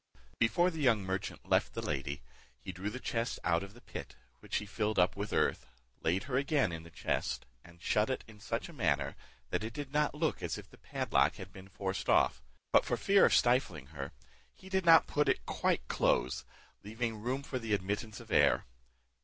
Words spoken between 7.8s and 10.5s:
shut it in such a manner, that it did not look